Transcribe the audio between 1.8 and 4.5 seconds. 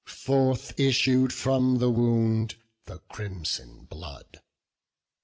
wound the crimson blood.